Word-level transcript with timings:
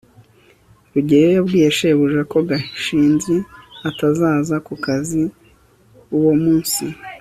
rugeyo 0.93 1.29
yabwiye 1.35 1.67
shebuja 1.77 2.21
ko 2.31 2.37
gashinzi 2.49 3.35
atazaza 3.89 4.55
ku 4.65 4.73
kazi 4.85 5.21
uwo 6.17 6.31
munsi 6.43 6.83